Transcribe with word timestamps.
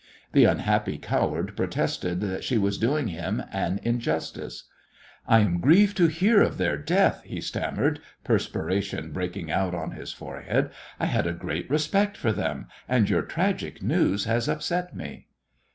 The 0.33 0.45
unhappy 0.45 0.97
coward 0.97 1.55
protested 1.55 2.21
that 2.21 2.43
she 2.43 2.57
was 2.57 2.79
doing 2.79 3.09
him 3.09 3.43
an 3.53 3.79
injustice. 3.83 4.63
"I 5.27 5.41
am 5.41 5.59
grieved 5.59 5.95
to 5.97 6.07
hear 6.07 6.41
of 6.41 6.57
their 6.57 6.75
death," 6.75 7.21
he 7.23 7.39
stammered, 7.39 7.99
perspiration 8.23 9.11
breaking 9.11 9.51
out 9.51 9.75
on 9.75 9.91
his 9.91 10.11
forehead. 10.11 10.71
"I 10.99 11.05
had 11.05 11.27
a 11.27 11.33
great 11.33 11.69
respect 11.69 12.17
for 12.17 12.31
them, 12.33 12.65
and 12.89 13.11
your 13.11 13.21
tragic 13.21 13.83
news 13.83 14.23
has 14.25 14.49
upset 14.49 14.95
me." 14.95 15.27